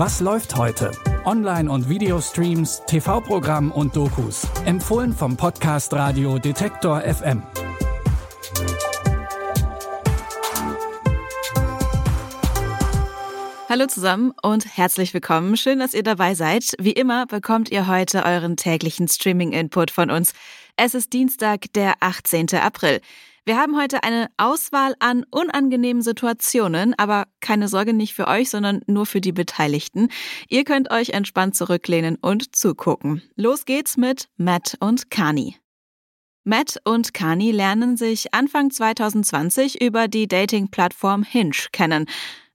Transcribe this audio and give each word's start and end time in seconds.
Was 0.00 0.20
läuft 0.20 0.54
heute? 0.54 0.92
Online- 1.24 1.68
und 1.68 1.88
Videostreams, 1.88 2.82
TV-Programm 2.86 3.72
und 3.72 3.96
Dokus. 3.96 4.46
Empfohlen 4.64 5.12
vom 5.12 5.36
Podcast 5.36 5.92
Radio 5.92 6.38
Detektor 6.38 7.00
FM. 7.00 7.42
Hallo 13.68 13.86
zusammen 13.88 14.32
und 14.40 14.76
herzlich 14.76 15.12
willkommen. 15.14 15.56
Schön, 15.56 15.80
dass 15.80 15.94
ihr 15.94 16.04
dabei 16.04 16.36
seid. 16.36 16.74
Wie 16.78 16.92
immer 16.92 17.26
bekommt 17.26 17.72
ihr 17.72 17.88
heute 17.88 18.24
euren 18.24 18.56
täglichen 18.56 19.08
Streaming-Input 19.08 19.90
von 19.90 20.12
uns. 20.12 20.32
Es 20.76 20.94
ist 20.94 21.12
Dienstag, 21.12 21.72
der 21.72 21.94
18. 21.98 22.54
April. 22.54 23.00
Wir 23.48 23.56
haben 23.56 23.80
heute 23.80 24.02
eine 24.02 24.28
Auswahl 24.36 24.94
an 24.98 25.24
unangenehmen 25.30 26.02
Situationen, 26.02 26.92
aber 26.98 27.24
keine 27.40 27.68
Sorge 27.68 27.94
nicht 27.94 28.12
für 28.12 28.28
euch, 28.28 28.50
sondern 28.50 28.82
nur 28.86 29.06
für 29.06 29.22
die 29.22 29.32
Beteiligten. 29.32 30.10
Ihr 30.50 30.64
könnt 30.64 30.90
euch 30.90 31.08
entspannt 31.14 31.56
zurücklehnen 31.56 32.18
und 32.20 32.54
zugucken. 32.54 33.22
Los 33.36 33.64
geht's 33.64 33.96
mit 33.96 34.28
Matt 34.36 34.76
und 34.80 35.10
Kani. 35.10 35.56
Matt 36.44 36.76
und 36.84 37.14
Kani 37.14 37.50
lernen 37.50 37.96
sich 37.96 38.34
Anfang 38.34 38.70
2020 38.70 39.80
über 39.80 40.08
die 40.08 40.28
Dating-Plattform 40.28 41.22
Hinge 41.22 41.68
kennen. 41.72 42.04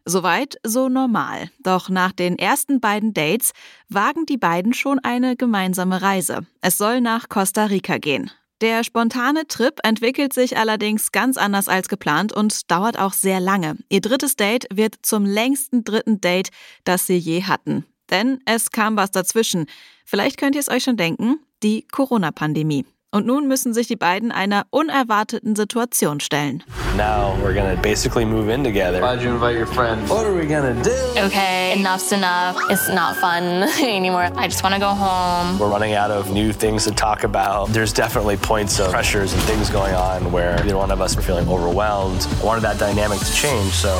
Soweit 0.05 0.57
so 0.63 0.89
normal. 0.89 1.49
Doch 1.63 1.89
nach 1.89 2.11
den 2.11 2.37
ersten 2.37 2.79
beiden 2.79 3.15
Dates 3.15 3.53
wagen 3.89 4.27
die 4.27 4.37
beiden 4.37 4.75
schon 4.75 4.99
eine 4.99 5.35
gemeinsame 5.37 6.03
Reise. 6.03 6.45
Es 6.61 6.77
soll 6.77 7.01
nach 7.01 7.29
Costa 7.29 7.65
Rica 7.65 7.97
gehen. 7.97 8.29
Der 8.61 8.83
spontane 8.83 9.45
Trip 9.47 9.79
entwickelt 9.83 10.33
sich 10.33 10.57
allerdings 10.57 11.11
ganz 11.11 11.37
anders 11.37 11.67
als 11.67 11.89
geplant 11.89 12.31
und 12.31 12.71
dauert 12.71 12.97
auch 12.97 13.13
sehr 13.13 13.39
lange. 13.39 13.77
Ihr 13.89 14.01
drittes 14.01 14.35
Date 14.35 14.67
wird 14.73 14.95
zum 15.01 15.25
längsten 15.25 15.83
dritten 15.83 16.21
Date, 16.21 16.49
das 16.83 17.05
sie 17.05 17.17
je 17.17 17.43
hatten. 17.43 17.85
Denn 18.09 18.39
es 18.45 18.71
kam 18.71 18.95
was 18.95 19.11
dazwischen. 19.11 19.65
Vielleicht 20.05 20.37
könnt 20.37 20.55
ihr 20.55 20.61
es 20.61 20.69
euch 20.69 20.83
schon 20.83 20.97
denken, 20.97 21.39
die 21.61 21.87
Corona-Pandemie. 21.91 22.85
Und 23.13 23.27
nun 23.27 23.47
müssen 23.47 23.75
sich 23.75 23.85
die 23.85 23.95
beiden 23.95 24.31
einer 24.31 24.65
unerwarteten 24.71 25.55
Situation 25.55 26.19
stellen. 26.19 26.63
Now 26.97 27.35
we're 27.43 27.53
gonna 27.53 27.75
basically 27.79 28.25
move 28.25 28.51
in 28.51 28.63
together. 28.63 29.01
Why'd 29.01 29.21
you 29.21 29.35
invite 29.35 29.55
your 29.55 29.67
friends? 29.67 30.09
What 30.09 30.25
are 30.25 30.33
we 30.33 30.47
gonna 30.47 30.73
do? 30.81 30.89
Okay, 31.23 31.73
enough's 31.77 32.11
enough. 32.11 32.57
It's 32.71 32.87
not 32.89 33.15
fun 33.17 33.69
anymore. 33.83 34.31
I 34.35 34.47
just 34.47 34.63
want 34.63 34.73
to 34.73 34.81
go 34.81 34.95
home. 34.95 35.59
We're 35.59 35.69
running 35.69 35.93
out 35.93 36.09
of 36.09 36.31
new 36.31 36.51
things 36.51 36.85
to 36.85 36.91
talk 36.91 37.23
about. 37.23 37.69
There's 37.69 37.93
definitely 37.93 38.35
points 38.35 38.79
of 38.79 38.89
pressures 38.89 39.31
and 39.33 39.41
things 39.43 39.69
going 39.69 39.93
on 39.93 40.31
where 40.31 40.59
either 40.65 40.75
one 40.75 40.89
of 40.89 40.99
us 40.99 41.15
are 41.15 41.21
feeling 41.21 41.47
overwhelmed. 41.47 42.25
I 42.41 42.43
wanted 42.43 42.61
that 42.61 42.79
dynamic 42.79 43.19
to 43.19 43.31
change, 43.31 43.73
so 43.73 43.93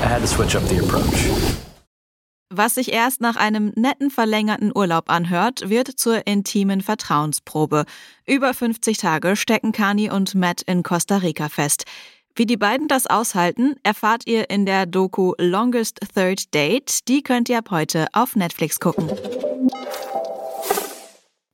I 0.00 0.08
had 0.08 0.22
to 0.22 0.26
switch 0.26 0.56
up 0.56 0.62
the 0.62 0.78
approach. 0.78 1.28
Was 2.58 2.76
sich 2.76 2.90
erst 2.90 3.20
nach 3.20 3.36
einem 3.36 3.70
netten 3.76 4.10
verlängerten 4.10 4.72
Urlaub 4.74 5.10
anhört, 5.10 5.68
wird 5.68 5.88
zur 5.88 6.26
intimen 6.26 6.80
Vertrauensprobe. 6.80 7.84
Über 8.26 8.54
50 8.54 8.96
Tage 8.96 9.36
stecken 9.36 9.72
Kani 9.72 10.10
und 10.10 10.34
Matt 10.34 10.62
in 10.62 10.82
Costa 10.82 11.18
Rica 11.18 11.50
fest. 11.50 11.84
Wie 12.34 12.46
die 12.46 12.56
beiden 12.56 12.88
das 12.88 13.06
aushalten, 13.06 13.74
erfahrt 13.82 14.26
ihr 14.26 14.48
in 14.48 14.64
der 14.64 14.86
Doku 14.86 15.34
Longest 15.36 16.00
Third 16.14 16.54
Date. 16.54 17.06
Die 17.08 17.22
könnt 17.22 17.50
ihr 17.50 17.58
ab 17.58 17.70
heute 17.70 18.06
auf 18.14 18.36
Netflix 18.36 18.80
gucken. 18.80 19.10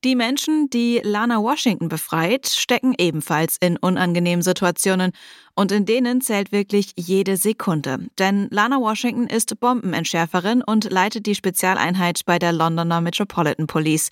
Die 0.05 0.17
Menschen, 0.17 0.69
die 0.69 1.01
Lana 1.05 1.41
Washington 1.41 1.89
befreit, 1.89 2.49
stecken 2.49 2.93
ebenfalls 2.99 3.57
in 3.61 3.77
unangenehmen 3.77 4.43
Situationen 4.43 5.13
und 5.55 5.71
in 5.71 5.87
denen 5.87 6.21
zählt 6.21 6.51
wirklich 6.51 6.91
jede 6.97 7.37
Sekunde. 7.37 8.09
Denn 8.19 8.49
Lana 8.51 8.81
Washington 8.81 9.29
ist 9.29 9.61
Bombenentschärferin 9.61 10.61
und 10.61 10.91
leitet 10.91 11.27
die 11.27 11.37
Spezialeinheit 11.37 12.23
bei 12.27 12.41
der 12.41 12.53
Londoner 12.53 13.01
Metropolitan 13.01 13.69
Police. 13.69 14.11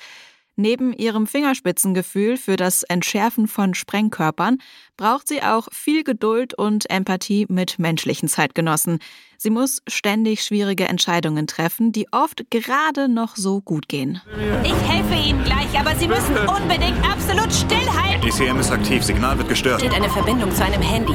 Neben 0.60 0.92
ihrem 0.92 1.26
Fingerspitzengefühl 1.26 2.36
für 2.36 2.56
das 2.56 2.82
Entschärfen 2.82 3.48
von 3.48 3.72
Sprengkörpern 3.72 4.58
braucht 4.98 5.26
sie 5.26 5.42
auch 5.42 5.68
viel 5.72 6.04
Geduld 6.04 6.52
und 6.52 6.90
Empathie 6.90 7.46
mit 7.48 7.78
menschlichen 7.78 8.28
Zeitgenossen. 8.28 8.98
Sie 9.38 9.48
muss 9.48 9.80
ständig 9.88 10.42
schwierige 10.42 10.86
Entscheidungen 10.86 11.46
treffen, 11.46 11.92
die 11.92 12.08
oft 12.12 12.50
gerade 12.50 13.08
noch 13.08 13.36
so 13.36 13.62
gut 13.62 13.88
gehen. 13.88 14.20
Ich 14.62 14.74
helfe 14.86 15.14
Ihnen 15.14 15.42
gleich, 15.44 15.78
aber 15.78 15.96
Sie 15.96 16.08
müssen 16.08 16.36
unbedingt 16.36 17.02
absolut 17.10 17.50
stillhalten. 17.50 18.20
DCM 18.20 18.60
ist 18.60 18.70
aktiv, 18.70 19.02
Signal 19.02 19.38
wird 19.38 19.48
gestört. 19.48 19.80
Steht 19.80 19.94
eine 19.94 20.10
Verbindung 20.10 20.54
zu 20.54 20.62
einem 20.62 20.82
Handy. 20.82 21.14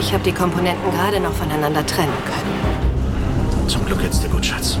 Ich 0.00 0.12
habe 0.12 0.24
die 0.24 0.32
Komponenten 0.32 0.90
gerade 0.90 1.20
noch 1.20 1.32
voneinander 1.32 1.86
trennen 1.86 2.12
können. 2.24 3.68
Zum 3.68 3.86
Glück 3.86 4.00
geht's 4.00 4.18
dir 4.18 4.30
gut, 4.30 4.44
Schatz. 4.44 4.80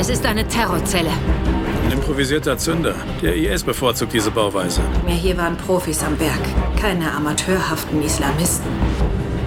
Es 0.00 0.08
ist 0.08 0.24
eine 0.24 0.46
Terrorzelle. 0.46 1.10
Ein 1.84 1.90
improvisierter 1.90 2.56
Zünder. 2.56 2.94
Der 3.20 3.34
IS 3.34 3.64
bevorzugt 3.64 4.12
diese 4.12 4.30
Bauweise. 4.30 4.80
Mir 5.04 5.16
hier 5.16 5.36
waren 5.36 5.56
Profis 5.56 6.04
am 6.04 6.20
Werk, 6.20 6.38
keine 6.80 7.10
amateurhaften 7.10 8.00
Islamisten. 8.00 8.70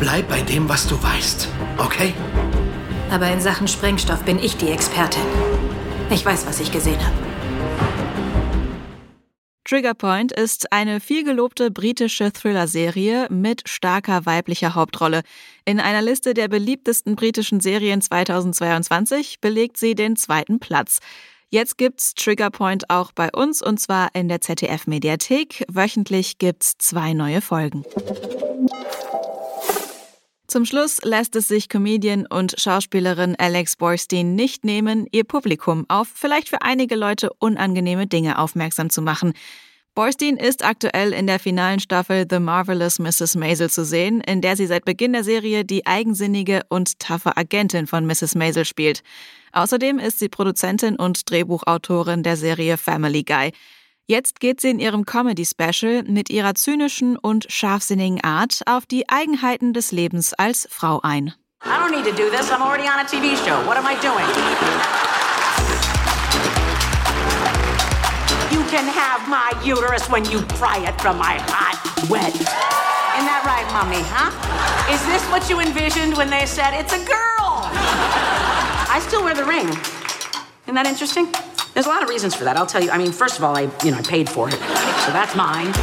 Bleib 0.01 0.27
bei 0.27 0.41
dem, 0.41 0.67
was 0.67 0.87
du 0.87 1.01
weißt, 1.01 1.47
okay? 1.77 2.13
Aber 3.09 3.31
in 3.31 3.39
Sachen 3.39 3.69
Sprengstoff 3.69 4.23
bin 4.23 4.39
ich 4.39 4.57
die 4.57 4.71
Expertin. 4.71 5.23
Ich 6.09 6.25
weiß, 6.25 6.45
was 6.45 6.59
ich 6.59 6.69
gesehen 6.69 6.99
habe. 6.99 7.30
Trigger 9.71 9.93
Point 9.93 10.33
ist 10.33 10.73
eine 10.73 10.99
vielgelobte 10.99 11.71
britische 11.71 12.33
Thriller-Serie 12.33 13.27
mit 13.29 13.69
starker 13.69 14.25
weiblicher 14.25 14.75
Hauptrolle. 14.75 15.21
In 15.63 15.79
einer 15.79 16.01
Liste 16.01 16.33
der 16.33 16.49
beliebtesten 16.49 17.15
britischen 17.15 17.61
Serien 17.61 18.01
2022 18.01 19.39
belegt 19.39 19.77
sie 19.77 19.95
den 19.95 20.17
zweiten 20.17 20.59
Platz. 20.59 20.99
Jetzt 21.47 21.77
gibt's 21.77 22.15
Trigger 22.15 22.49
Point 22.49 22.89
auch 22.89 23.13
bei 23.13 23.29
uns 23.31 23.61
und 23.61 23.79
zwar 23.79 24.13
in 24.13 24.27
der 24.27 24.41
ZDF 24.41 24.87
Mediathek. 24.87 25.63
Wöchentlich 25.69 26.37
gibt's 26.37 26.73
zwei 26.77 27.13
neue 27.13 27.39
Folgen. 27.39 27.85
Zum 30.51 30.65
Schluss 30.65 30.99
lässt 31.05 31.37
es 31.37 31.47
sich 31.47 31.69
Comedian 31.69 32.25
und 32.25 32.55
Schauspielerin 32.57 33.37
Alex 33.37 33.77
Borstein 33.77 34.35
nicht 34.35 34.65
nehmen, 34.65 35.07
ihr 35.13 35.23
Publikum 35.23 35.85
auf 35.87 36.09
vielleicht 36.13 36.49
für 36.49 36.61
einige 36.61 36.97
Leute 36.97 37.29
unangenehme 37.39 38.05
Dinge 38.05 38.37
aufmerksam 38.37 38.89
zu 38.89 39.01
machen. 39.01 39.31
Borstein 39.95 40.35
ist 40.35 40.65
aktuell 40.65 41.13
in 41.13 41.25
der 41.25 41.39
finalen 41.39 41.79
Staffel 41.79 42.25
The 42.29 42.39
Marvelous 42.39 42.99
Mrs. 42.99 43.37
Maisel 43.37 43.69
zu 43.69 43.85
sehen, 43.85 44.19
in 44.19 44.41
der 44.41 44.57
sie 44.57 44.65
seit 44.65 44.83
Beginn 44.83 45.13
der 45.13 45.23
Serie 45.23 45.63
die 45.63 45.85
eigensinnige 45.85 46.63
und 46.67 46.99
taffe 46.99 47.37
Agentin 47.37 47.87
von 47.87 48.05
Mrs. 48.05 48.35
Maisel 48.35 48.65
spielt. 48.65 49.03
Außerdem 49.53 49.99
ist 49.99 50.19
sie 50.19 50.27
Produzentin 50.27 50.97
und 50.97 51.31
Drehbuchautorin 51.31 52.23
der 52.23 52.35
Serie 52.35 52.75
Family 52.75 53.23
Guy. 53.23 53.53
Jetzt 54.11 54.41
geht 54.41 54.59
sie 54.59 54.69
in 54.69 54.79
ihrem 54.79 55.05
Comedy-Special 55.05 56.03
mit 56.03 56.29
ihrer 56.29 56.53
zynischen 56.53 57.15
und 57.15 57.45
scharfsinnigen 57.49 58.21
Art 58.21 58.59
auf 58.65 58.85
die 58.85 59.07
Eigenheiten 59.07 59.71
des 59.71 59.93
Lebens 59.93 60.33
als 60.33 60.67
Frau 60.69 60.99
ein. 61.01 61.33
I 61.63 61.69
don't 61.79 61.91
need 61.91 62.03
to 62.03 62.11
do 62.11 62.29
this. 62.29 62.51
I'm 62.51 62.61
already 62.61 62.89
on 62.89 62.99
a 62.99 63.05
TV 63.05 63.37
show. 63.37 63.55
What 63.65 63.77
am 63.77 63.85
I 63.85 63.95
doing? 64.01 64.27
You 68.51 68.61
can 68.69 68.85
have 68.85 69.29
my 69.29 69.53
uterus 69.63 70.09
when 70.09 70.25
you 70.25 70.41
pry 70.59 70.85
it 70.85 70.99
from 70.99 71.17
my 71.17 71.39
hot, 71.47 71.79
wet. 72.09 72.35
Isn't 72.35 73.27
that 73.29 73.45
right, 73.45 73.65
Mommy, 73.71 74.03
huh? 74.11 74.29
Is 74.91 75.01
this 75.05 75.23
what 75.31 75.49
you 75.49 75.61
envisioned 75.61 76.17
when 76.17 76.29
they 76.29 76.45
said 76.45 76.73
it's 76.73 76.91
a 76.91 76.99
girl? 77.05 77.63
I 78.91 78.99
still 79.07 79.23
wear 79.23 79.35
the 79.35 79.45
ring. 79.45 79.69
Isn't 80.67 80.75
that 80.75 80.85
interesting? 80.85 81.31
There's 81.73 81.85
a 81.85 81.89
lot 81.89 82.03
of 82.03 82.09
reasons 82.09 82.35
for 82.35 82.43
that. 82.43 82.57
I'll 82.57 82.65
tell 82.65 82.83
you. 82.83 82.91
I 82.91 82.97
mean, 82.97 83.11
first 83.11 83.37
of 83.37 83.43
all, 83.43 83.55
I, 83.55 83.69
you 83.83 83.91
know, 83.91 83.97
I 83.97 84.01
paid 84.01 84.29
for 84.29 84.47
it. 84.49 84.55
So 84.55 85.11
that's 85.11 85.35
mine. 85.35 85.73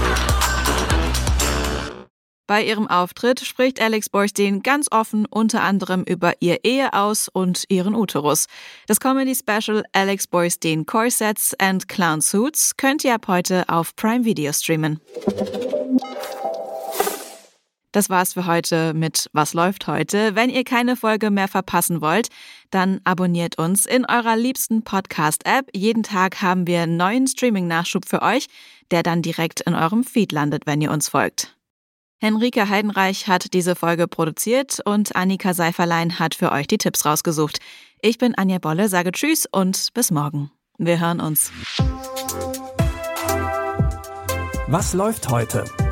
Bei 2.49 2.65
ihrem 2.65 2.89
Auftritt 2.89 3.41
spricht 3.41 3.79
Alex 3.79 4.09
Borstein 4.09 4.63
ganz 4.63 4.87
offen 4.91 5.27
unter 5.27 5.61
anderem 5.61 6.03
über 6.03 6.33
ihr 6.41 6.65
Ehe 6.65 6.95
aus 6.95 7.29
und 7.29 7.65
ihren 7.69 7.95
Uterus. 7.95 8.47
Das 8.87 9.01
Comedy-Special 9.01 9.85
Alex 9.93 10.27
Borstein 10.27 10.87
Corsets 10.87 11.55
and 11.59 11.89
Clown 11.89 12.23
Suits 12.23 12.79
könnt 12.79 13.05
ihr 13.05 13.13
ab 13.15 13.29
heute 13.29 13.69
auf 13.69 13.95
Prime 13.97 14.25
Video 14.25 14.51
streamen. 14.55 14.99
Das 17.93 18.11
war's 18.11 18.35
für 18.35 18.47
heute 18.47 18.93
mit 18.93 19.31
Was 19.33 19.55
läuft 19.55 19.87
heute. 19.87 20.35
Wenn 20.35 20.51
ihr 20.51 20.65
keine 20.65 20.95
Folge 20.95 21.31
mehr 21.31 21.49
verpassen 21.49 22.01
wollt, 22.03 22.29
dann 22.71 23.01
abonniert 23.05 23.59
uns 23.59 23.87
in 23.87 24.05
eurer 24.05 24.37
liebsten 24.37 24.83
Podcast-App. 24.83 25.71
Jeden 25.75 26.03
Tag 26.03 26.43
haben 26.43 26.67
wir 26.67 26.83
einen 26.83 26.99
neuen 26.99 27.27
Streaming-Nachschub 27.27 28.07
für 28.07 28.21
euch, 28.21 28.47
der 28.91 29.03
dann 29.03 29.23
direkt 29.23 29.63
in 29.63 29.75
eurem 29.75 30.05
Feed 30.05 30.33
landet, 30.33 30.67
wenn 30.67 30.83
ihr 30.83 30.91
uns 30.91 31.09
folgt. 31.09 31.57
Henrike 32.21 32.69
Heidenreich 32.69 33.29
hat 33.29 33.55
diese 33.55 33.75
Folge 33.75 34.09
produziert 34.09 34.81
und 34.85 35.15
Annika 35.17 35.55
Seiferlein 35.55 36.19
hat 36.19 36.35
für 36.35 36.53
euch 36.53 36.67
die 36.67 36.79
Tipps 36.79 37.07
rausgesucht. 37.07 37.61
Ich 38.03 38.19
bin 38.19 38.35
Anja 38.35 38.59
Bolle, 38.59 38.89
sage 38.89 39.13
Tschüss 39.13 39.47
und 39.51 39.95
bis 39.95 40.11
morgen. 40.11 40.51
Wir 40.79 41.01
hören 41.01 41.21
uns. 41.21 41.53
Was 44.67 44.93
läuft 44.93 45.31
heute? 45.31 45.65